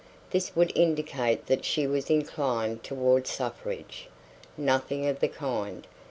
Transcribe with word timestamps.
This 0.31 0.55
would 0.55 0.71
indicate 0.75 1.45
that 1.45 1.63
she 1.63 1.85
was 1.85 2.09
inclined 2.09 2.83
toward 2.83 3.27
suffrage. 3.27 4.09
Nothing 4.57 5.05
of 5.05 5.19
the 5.19 5.27
kind. 5.27 5.85